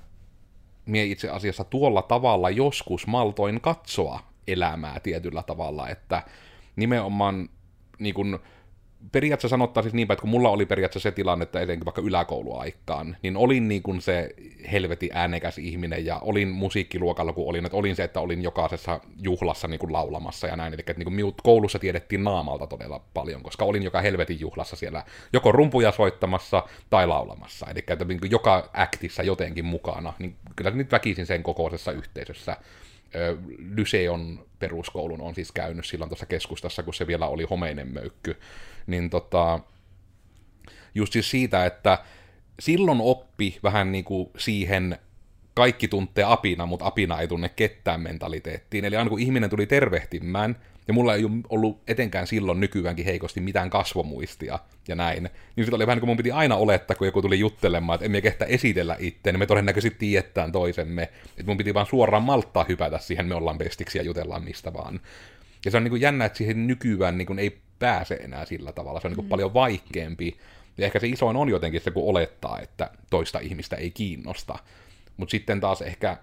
[0.85, 6.23] me itse asiassa tuolla tavalla joskus maltoin katsoa elämää tietyllä tavalla, että
[6.75, 7.49] nimenomaan
[7.99, 8.39] niin kuin,
[9.11, 13.17] periaatteessa sanottaa siis niinpä, että kun mulla oli periaatteessa se tilanne, että etenkin vaikka yläkouluaikaan,
[13.21, 14.29] niin olin niin kuin se
[14.71, 19.67] helvetin äänekäs ihminen ja olin musiikkiluokalla, kun olin, että olin se, että olin jokaisessa juhlassa
[19.67, 23.65] niin kuin laulamassa ja näin, eli että niin kuin koulussa tiedettiin naamalta todella paljon, koska
[23.65, 28.69] olin joka helvetin juhlassa siellä joko rumpuja soittamassa tai laulamassa, eli että niin kuin joka
[28.79, 32.57] äktissä jotenkin mukana, niin kyllä nyt väkisin sen kokoisessa yhteisössä
[33.75, 38.35] Lyseon peruskoulun on siis käynyt silloin tuossa keskustassa, kun se vielä oli homeinen möykky.
[38.87, 39.59] Niin tota,
[40.95, 41.97] just siis siitä, että
[42.59, 44.97] silloin oppi vähän niin kuin siihen
[45.53, 48.85] kaikki tuntee apina, mutta apina ei tunne ketään mentaliteettiin.
[48.85, 50.55] Eli aina kun ihminen tuli tervehtimään,
[50.87, 55.23] ja mulla ei ollut etenkään silloin nykyäänkin heikosti mitään kasvomuistia ja näin.
[55.23, 58.05] Niin sitten oli vähän niin kuin mun piti aina olettaa, kun joku tuli juttelemaan, että
[58.05, 61.03] emme kehtä esitellä itse, niin me todennäköisesti tietään toisemme.
[61.03, 64.99] Että mun piti vaan suoraan malttaa hypätä siihen, me ollaan bestiksi ja jutellaan mistä vaan.
[65.65, 68.71] Ja se on niin kuin jännä, että siihen nykyään niin kuin ei pääse enää sillä
[68.71, 68.99] tavalla.
[68.99, 69.29] Se on niin kuin mm.
[69.29, 70.37] paljon vaikeampi.
[70.77, 74.59] Ja ehkä se isoin on jotenkin se, kun olettaa, että toista ihmistä ei kiinnosta.
[75.17, 76.17] Mutta sitten taas ehkä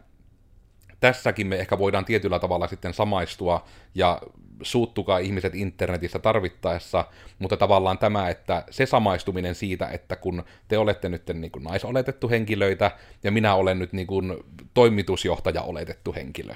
[1.00, 4.22] tässäkin me ehkä voidaan tietyllä tavalla sitten samaistua ja
[4.62, 7.04] suuttukaa ihmiset internetissä tarvittaessa,
[7.38, 12.28] mutta tavallaan tämä, että se samaistuminen siitä, että kun te olette nyt niin kuin naisoletettu
[12.28, 12.90] henkilöitä
[13.22, 14.36] ja minä olen nyt niin kuin
[14.74, 16.54] toimitusjohtaja oletettu henkilö,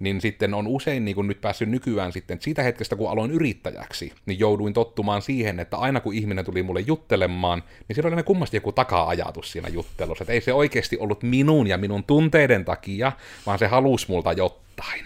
[0.00, 4.12] niin sitten on usein niin kuin nyt päässyt nykyään sitten, siitä hetkestä kun aloin yrittäjäksi,
[4.26, 8.56] niin jouduin tottumaan siihen, että aina kun ihminen tuli mulle juttelemaan, niin siellä oli kummasti
[8.56, 13.12] joku taka-ajatus siinä juttelussa, että ei se oikeasti ollut minun ja minun tunteiden takia,
[13.46, 15.04] vaan se halusi multa jotain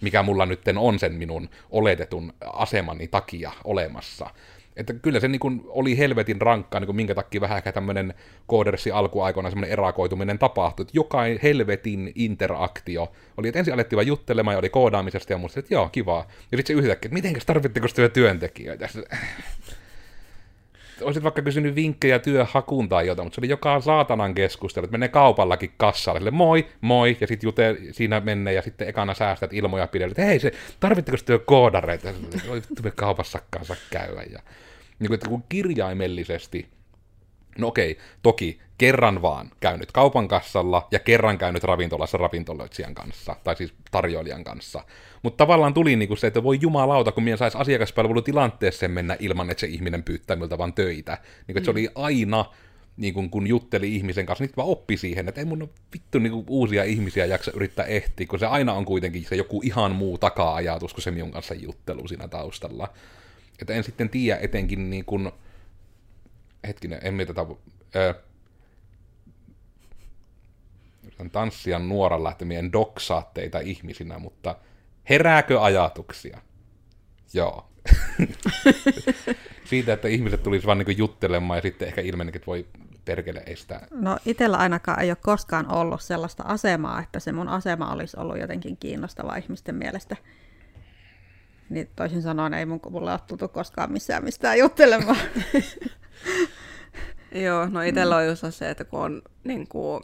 [0.00, 4.30] mikä mulla nyt on sen minun oletetun asemani takia olemassa.
[4.76, 8.14] Että kyllä se niin oli helvetin rankkaa, niin minkä takia vähän ehkä tämmöinen
[8.46, 14.54] koodersi alkuaikoina semmoinen erakoituminen tapahtui, että jokainen helvetin interaktio oli, että ensin alettiin vaan juttelemaan
[14.54, 16.26] ja oli koodaamisesta ja muista, että joo, kivaa.
[16.52, 18.88] Ja sitten se yhtäkkiä, että mitenkäs tarvitteko työntekijöitä?
[21.02, 25.08] Olisit vaikka kysynyt vinkkejä työhakuun tai jotain, mutta se oli joka saatanan keskustelu, että menee
[25.08, 29.86] kaupallakin kassalle, sille moi, moi, ja sitten jute, siinä menee, ja sitten ekana säästät ilmoja
[29.86, 32.08] pidellä, että hei, se, tarvitteko työ koodareita?
[32.48, 34.22] Voi kaupassakaan saa käydä.
[34.22, 34.38] Ja,
[34.98, 36.68] niin kuin, että kun kirjaimellisesti
[37.58, 43.56] No okei, toki kerran vaan käynyt kaupan kassalla ja kerran käynyt ravintolassa ravintoloitsijan kanssa, tai
[43.56, 44.84] siis tarjoilijan kanssa.
[45.22, 49.60] Mutta tavallaan tuli niinku se, että voi jumalauta, kun minä saisi asiakaspalvelutilanteeseen mennä ilman, että
[49.60, 51.18] se ihminen pyytää miltä vaan töitä.
[51.46, 51.64] Niin mm.
[51.64, 52.44] se oli aina,
[52.96, 56.84] niin kun, jutteli ihmisen kanssa, niin vaan oppi siihen, että ei mun vittu niin uusia
[56.84, 61.02] ihmisiä jaksa yrittää ehtiä, kun se aina on kuitenkin se joku ihan muu taka-ajatus kuin
[61.02, 62.88] se minun kanssa juttelu siinä taustalla.
[63.60, 65.04] Että en sitten tiedä etenkin niin
[66.66, 67.54] hetkinen, en mitä tätä,
[67.94, 68.14] ää,
[71.32, 74.56] tanssia nuoran lähtemien doksaatteita ihmisinä, mutta
[75.10, 76.38] herääkö ajatuksia?
[77.34, 77.68] Joo.
[79.64, 82.66] Siitä, että ihmiset tulisivat vaan niin juttelemaan ja sitten ehkä ilmenikin, että voi
[83.04, 83.86] perkele estää.
[83.90, 88.38] No itsellä ainakaan ei ole koskaan ollut sellaista asemaa, että se mun asema olisi ollut
[88.38, 90.16] jotenkin kiinnostava ihmisten mielestä.
[91.68, 95.16] Niin toisin sanoen ei mun, mulle ole tultu koskaan missään mistään juttelemaan.
[97.34, 100.02] Joo, no itsellä on just se, että kun on niin kuin,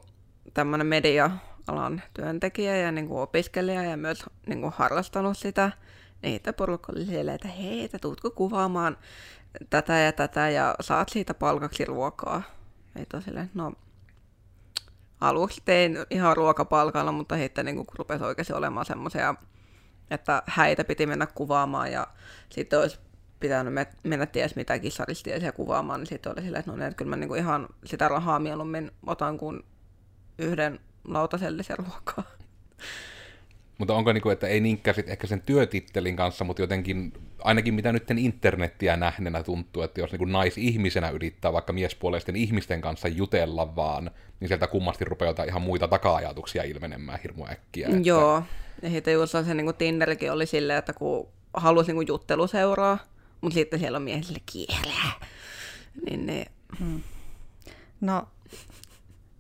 [0.54, 5.70] tämmöinen media-alan työntekijä ja niin kuin opiskelija ja myös niin kuin harrastanut sitä,
[6.22, 8.96] niin itse porukka oli silleen, että hei, että tuutko kuvaamaan
[9.70, 12.42] tätä ja tätä ja saat siitä palkaksi ruokaa.
[12.96, 13.72] Ei silleen, no
[15.20, 19.34] aluksi tein ihan ruokapalkalla, mutta sitten niin rupesi oikeasti olemaan semmoisia,
[20.10, 22.06] että häitä piti mennä kuvaamaan ja
[22.48, 22.98] sitten olisi
[23.40, 27.10] pitänyt mennä ties mitä kissaristiesiä kuvaamaan, niin sitten oli silleen, että no niin, että kyllä
[27.10, 29.62] mä niinku ihan sitä rahaa mieluummin otan kuin
[30.38, 32.24] yhden lautasellisen ruokaa.
[33.78, 37.92] Mutta onko niinku, että ei niinkään sit ehkä sen työtittelin kanssa, mutta jotenkin, ainakin mitä
[37.92, 44.10] nyt internettiä nähneenä tuntuu, että jos niinku naisihmisenä yrittää vaikka miespuolisten ihmisten kanssa jutella vaan,
[44.40, 47.88] niin sieltä kummasti rupeaa jotain ihan muita taka-ajatuksia ilmenemään hirmu äkkiä.
[47.88, 48.00] Että...
[48.02, 48.42] Joo,
[48.82, 52.98] ja sitten just se niinku Tinderkin oli silleen, että kun halusi niinku jutteluseuraa,
[53.40, 55.12] mutta sitten siellä on miehille kieleä.
[56.06, 56.46] Niin ne...
[56.78, 57.02] Hmm.
[58.00, 58.28] No,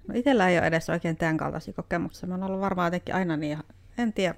[0.08, 2.28] no itsellä ei ole edes oikein tämän kaltaisia kokemuksia.
[2.28, 3.58] Mä oon ollut varmaan jotenkin aina niin,
[3.98, 4.34] en tiedä,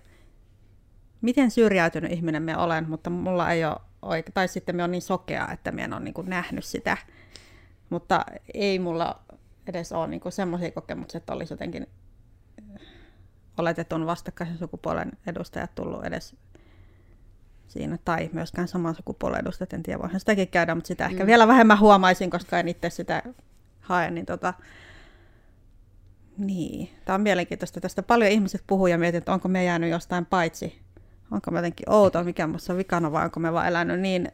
[1.20, 5.02] miten syrjäytynyt ihminen me olen, mutta mulla ei ole oikein, tai sitten me on niin
[5.02, 6.96] sokea, että me en ole niin kuin nähnyt sitä.
[7.90, 9.22] Mutta ei mulla
[9.66, 11.86] edes ole niin semmoisia kokemuksia, että olisi jotenkin
[13.58, 16.36] oletetun vastakkaisen sukupuolen edustajat tullut edes
[17.72, 21.26] siinä, tai myöskään saman sukupuolen edustajat, en tiedä, voihan sitäkin käydä, mutta sitä ehkä mm.
[21.26, 23.22] vielä vähemmän huomaisin, koska en itse sitä
[23.80, 24.54] hae, niin tota,
[26.38, 27.80] niin, tämä on mielenkiintoista.
[27.80, 30.82] Tästä paljon ihmiset puhuu ja mietit, että onko me jäänyt jostain paitsi.
[31.30, 34.28] Onko me jotenkin outo, mikä minussa on vikana, vai onko me vaan elänyt niin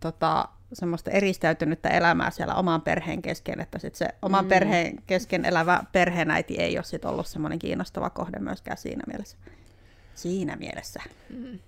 [0.00, 4.48] tota, semmoista eristäytynyttä elämää siellä oman perheen kesken, että sit se oman mm.
[4.48, 9.36] perheen kesken elävä perheenäiti ei ole sit ollut semmoinen kiinnostava kohde myöskään siinä mielessä.
[10.14, 11.02] Siinä mielessä.
[11.30, 11.58] Mm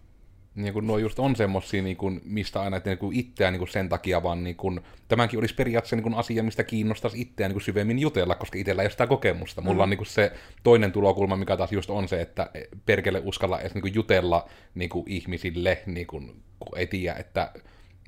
[0.55, 3.69] niin kuin nuo just on semmosia, niin kuin, mistä aina että niin itseään niin kuin
[3.69, 7.55] sen takia, vaan niin kuin, tämänkin olisi periaatteessa niin kuin asia, mistä kiinnostaisi itseään niin
[7.55, 9.61] kuin syvemmin jutella, koska itsellä ei ole sitä kokemusta.
[9.61, 9.83] Mulla mm.
[9.83, 10.33] on niin kuin se
[10.63, 12.51] toinen tulokulma, mikä taas just on se, että
[12.87, 17.53] perkele uskalla edes niin kuin jutella niin kuin ihmisille, niin kuin, kun ei tiedä, että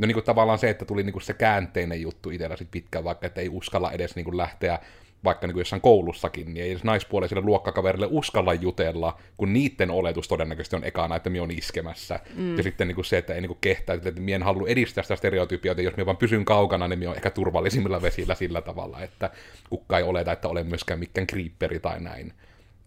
[0.00, 3.04] No niin kuin tavallaan se, että tuli niin kuin se käänteinen juttu itsellä sit pitkään,
[3.04, 4.78] vaikka että ei uskalla edes niin kuin lähteä
[5.24, 10.28] vaikka niin kuin jossain koulussakin, niin ei edes naispuolisille luokkakaverille uskalla jutella, kun niiden oletus
[10.28, 12.20] todennäköisesti on ekana, että minä on iskemässä.
[12.34, 12.56] Mm.
[12.56, 15.02] Ja sitten niin kuin se, että ei niin kuin kehtää, että minä en halua edistää
[15.02, 18.60] sitä stereotypia, että jos minä vaan pysyn kaukana, niin minä on ehkä turvallisimmilla vesillä sillä
[18.60, 19.30] tavalla, että
[19.70, 22.32] kukka ei oleta, että olen myöskään mikään creeperi tai näin.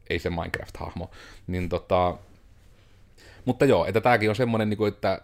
[0.10, 1.10] Ei se Minecraft-hahmo.
[1.48, 2.18] Niin tota...
[3.46, 5.22] Mutta joo, että tämäkin on semmoinen, niin kuin, että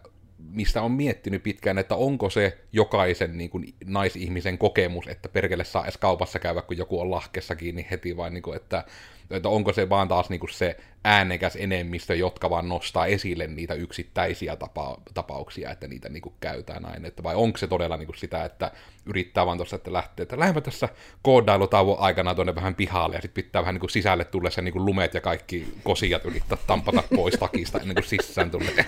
[0.49, 5.83] mistä on miettinyt pitkään, että onko se jokaisen niin kuin, naisihmisen kokemus, että perkele saa
[5.83, 8.83] edes kaupassa käydä, kun joku on lahkessa kiinni heti, vai niin kuin, että,
[9.31, 13.73] että onko se vaan taas niin kuin se äänekäs enemmistö, jotka vaan nostaa esille niitä
[13.73, 18.07] yksittäisiä tapa- tapauksia, että niitä niin kuin käytään näin, että vai onko se todella niin
[18.07, 18.71] kuin sitä, että
[19.05, 20.89] yrittää vaan tuossa, että lähtee, että lähdemme tässä
[21.21, 24.73] koodailutauon aikana tuonne vähän pihalle, ja sitten pitää vähän niin kuin sisälle tulla se niin
[24.73, 28.85] kuin lumet ja kaikki kosijat yrittää tampata pois takista ennen kuin sisään tulee.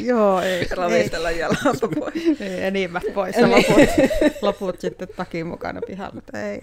[0.10, 0.66] Joo, ei.
[0.70, 2.14] Ravistella jalasta pois.
[2.40, 3.88] Ei, enimmät pois ja loput,
[4.42, 6.62] loput sitten takin mukana pihalla, mutta ei.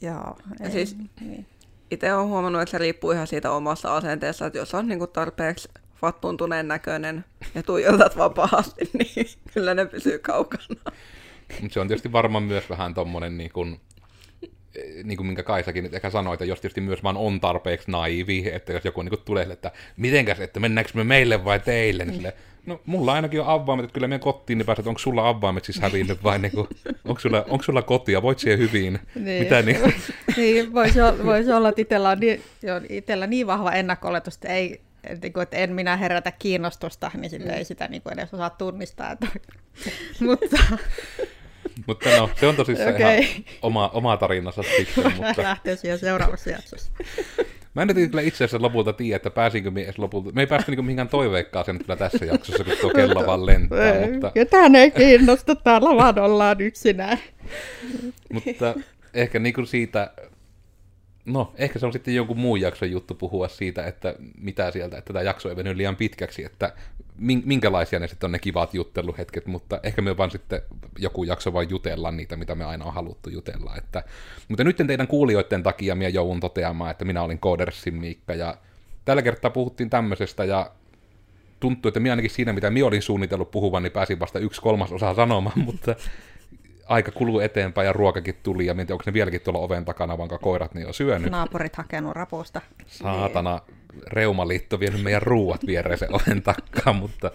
[0.00, 0.70] Joo, ei.
[0.70, 1.46] siis- niin.
[1.90, 5.10] Itse olen huomannut, että se riippuu ihan siitä omasta asenteesta, että jos on niin kuin
[5.10, 5.68] tarpeeksi
[6.02, 10.64] vattuuntuneen näköinen ja tuijotat vaan pahasti, niin kyllä ne pysyy kaukana.
[11.60, 13.80] Mutta se on tietysti varmaan myös vähän tommonen niin kuin,
[15.04, 18.50] niin kuin minkä Kaisakin nyt ehkä sanoi, että jos tietysti myös vaan on tarpeeksi naivi,
[18.52, 22.04] että jos joku niin kuin tulee sille, että mitenkäs, että mennäänkö me meille vai teille,
[22.04, 22.34] niin sille,
[22.66, 25.80] no mulla ainakin on avaimet, että kyllä meidän kotiin niin pääset, onko sulla avaimet siis
[25.80, 26.68] hävinnyt vai niin kuin,
[27.04, 29.42] onko, sulla, onko sulla kotia, voit siihen hyvin, Niin.
[29.42, 29.94] mitä niin kuin,
[30.36, 34.48] niin, voisi, olla, voisi olla, että itsellä on niin, jo, itsellä niin vahva ennakko-oletus, että,
[34.48, 38.12] ei, että, niin kuin, että en minä herätä kiinnostusta, niin sitten ei sitä niin kuin
[38.12, 39.12] edes osaa tunnistaa.
[39.12, 39.26] Että,
[40.20, 40.58] mutta
[41.86, 43.18] mutta no, se on tosissaan Okei.
[43.18, 46.92] ihan oma, oma tarinansa sitten, mutta lähtee siihen seuraavassa jaksossa.
[47.74, 50.46] Mä en nyt kyllä itse asiassa lopulta tiedä, että pääsinkö me edes lopulta, me ei
[50.46, 54.30] päästy niin mihinkään toiveikkaaseen kyllä tässä jaksossa, kun tuo kello vaan lentää, mutta...
[54.30, 57.18] Ketään ei kiinnosta, täällä vaan ollaan yksinään.
[58.32, 58.74] Mutta
[59.14, 60.10] ehkä niin kuin siitä,
[61.24, 65.12] no ehkä se on sitten jonkun muun jakson juttu puhua siitä, että mitä sieltä, että
[65.12, 66.72] tämä jakso ei mennyt liian pitkäksi, että
[67.44, 70.62] minkälaisia ne sitten on ne kivat jutteluhetket, mutta ehkä me vaan sitten
[70.98, 73.74] joku jakso vaan jutella niitä, mitä me aina on haluttu jutella.
[73.76, 74.04] Että,
[74.48, 78.54] mutta nyt teidän kuulijoiden takia minä joudun toteamaan, että minä olin Codersin Miikka ja
[79.04, 80.70] tällä kertaa puhuttiin tämmöisestä ja
[81.60, 84.92] tuntuu, että minä ainakin siinä, mitä minä olin suunnitellut puhuvan, niin pääsin vasta yksi kolmas
[84.92, 85.96] osa sanomaan, mutta
[86.86, 90.28] aika kuluu eteenpäin ja ruokakin tuli ja mietin, onko ne vieläkin tuolla oven takana, vaan
[90.40, 91.30] koirat niin on syönyt.
[91.30, 92.60] Naapurit hakenut rapusta.
[92.86, 93.60] Saatana,
[94.06, 97.30] reumaliitto vienyt meidän ruuat viereisen oven takkaan, mutta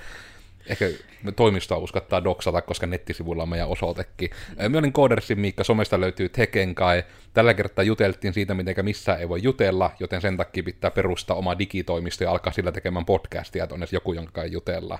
[0.67, 0.89] ehkä
[1.35, 4.29] toimistoa uskottaa doksata, koska nettisivuilla on meidän osoitekin.
[4.69, 7.03] Me olin Codersin Miikka, somesta löytyy Tekenkai.
[7.33, 11.59] Tällä kertaa juteltiin siitä, miten missään ei voi jutella, joten sen takia pitää perustaa oma
[11.59, 14.99] digitoimisto ja alkaa sillä tekemään podcastia, että on edes joku, jonka ei jutella.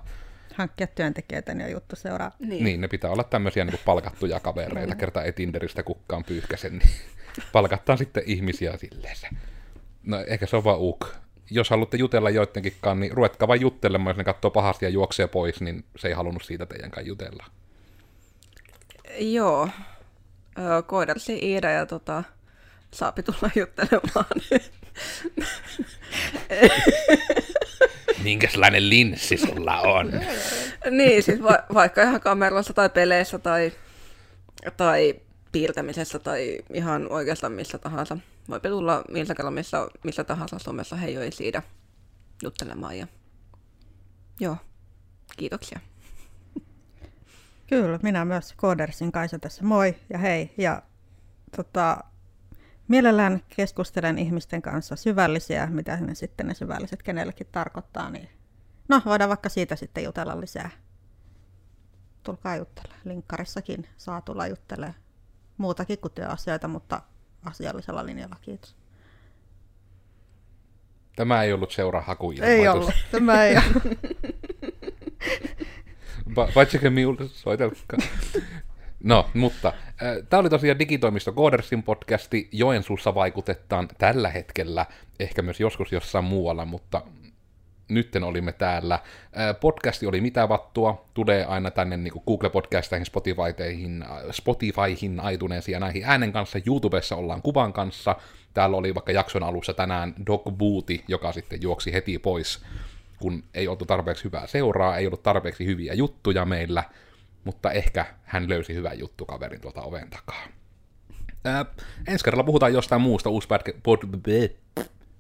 [0.56, 2.32] Hankkia työntekijöitä, niin on juttu seuraa.
[2.40, 2.64] Niin.
[2.64, 6.90] niin, ne pitää olla tämmöisiä niin palkattuja kavereita, kerta ei Tinderistä kukkaan pyyhkäsen, niin
[7.52, 9.18] palkattaan sitten ihmisiä silleen.
[10.04, 11.23] No ehkä se on vaan uk.
[11.52, 15.62] Jos haluatte jutella joidenkin niin ruvetkaa vaan juttelemaan, jos ne katsoo pahasti ja juoksee pois,
[15.62, 17.46] niin se ei halunnut siitä teidän kanssa jutella.
[19.20, 19.70] Joo.
[20.86, 22.24] Koidarsi Iida ja tota,
[22.92, 24.26] saapi tulla juttelemaan.
[28.24, 30.12] Minkälainen linssi sulla on?
[30.92, 33.72] niin, siis va- vaikka ihan kamerassa tai peleissä tai,
[34.78, 35.16] tai
[35.52, 38.18] piirtämisessä tai ihan oikeastaan missä tahansa.
[38.50, 39.04] Voipi tulla
[39.38, 41.64] kerran missä, missä tahansa somessa hei ei siitä
[42.44, 42.98] juttelemaan.
[42.98, 43.08] Ja...
[44.40, 44.58] Joo,
[45.38, 45.80] kiitoksia.
[47.68, 49.64] Kyllä, minä myös Koodersin Kaisa tässä.
[49.64, 50.54] Moi ja hei.
[50.58, 50.82] Ja
[51.56, 51.98] tota,
[52.88, 58.10] mielellään keskustelen ihmisten kanssa syvällisiä, mitä ne sitten ne syvälliset kenellekin tarkoittaa.
[58.10, 58.30] Niin...
[58.88, 60.70] No, voidaan vaikka siitä sitten jutella lisää.
[62.24, 62.94] Tulkaa juttele.
[63.04, 65.04] Linkkarissakin saa tulla juttelemaan
[65.58, 67.02] muutakin kuin työasioita, mutta
[67.46, 68.36] asiallisella linjalla.
[68.42, 68.76] Kiitos.
[71.16, 72.50] Tämä ei ollut seuraa hakuilmoitus.
[72.50, 72.92] Ei ollut.
[73.12, 73.84] Tämä ei ollut.
[76.82, 78.00] Kun minulle soitelkaa.
[79.04, 79.74] No, mutta
[80.30, 82.50] tämä oli tosiaan digitoimisto Codersin podcasti.
[82.52, 84.86] Joensuussa vaikutetaan tällä hetkellä,
[85.20, 87.02] ehkä myös joskus jossain muualla, mutta
[87.90, 89.00] nytten olimme täällä.
[89.34, 95.80] Ää, Podcasti oli mitä vattua, tulee aina tänne niin Google-podcasteihin, Spotifyteihin, ä, Spotifyhin, iTunesiin ja
[95.80, 96.60] näihin äänen kanssa.
[96.68, 98.16] YouTubessa ollaan kuvan kanssa.
[98.54, 102.66] Täällä oli vaikka jakson alussa tänään Dog Booty, joka sitten juoksi heti pois,
[103.20, 106.84] kun ei oltu tarpeeksi hyvää seuraa, ei ollut tarpeeksi hyviä juttuja meillä,
[107.44, 110.44] mutta ehkä hän löysi hyvän juttukaverin tuolta oven takaa.
[111.46, 111.66] Ää,
[112.08, 113.78] ensi kerralla puhutaan jostain muusta uusi podcast...
[113.84, 113.98] Pod.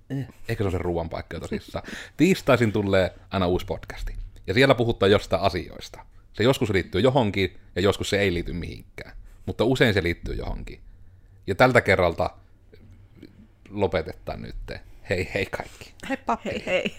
[0.09, 1.85] Eh, Ehkä se on se ruoan paikka tosissaan.
[2.17, 4.15] Tiistaisin tulee aina uusi podcasti.
[4.47, 6.05] Ja siellä puhutaan jostain asioista.
[6.33, 9.15] Se joskus liittyy johonkin, ja joskus se ei liity mihinkään.
[9.45, 10.79] Mutta usein se liittyy johonkin.
[11.47, 12.29] Ja tältä kerralta
[13.69, 14.55] lopetetaan nyt.
[15.09, 15.93] Hei hei kaikki.
[16.09, 16.37] Heippa.
[16.45, 16.95] Hei hei.